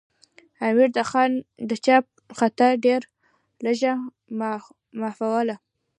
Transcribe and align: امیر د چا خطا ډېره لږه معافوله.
امیر 0.67 0.89
د 1.69 1.71
چا 1.85 1.97
خطا 2.37 2.69
ډېره 2.85 3.07
لږه 3.65 3.93
معافوله. 4.99 5.55